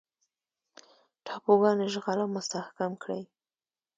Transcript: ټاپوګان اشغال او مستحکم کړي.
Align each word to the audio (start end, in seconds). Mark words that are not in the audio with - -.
ټاپوګان 1.25 1.77
اشغال 1.87 2.19
او 2.23 2.29
مستحکم 2.35 2.91
کړي. 3.03 3.21